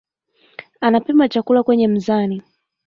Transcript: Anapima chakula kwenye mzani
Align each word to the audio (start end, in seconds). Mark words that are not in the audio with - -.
Anapima 0.81 1.29
chakula 1.29 1.63
kwenye 1.63 1.87
mzani 1.87 2.43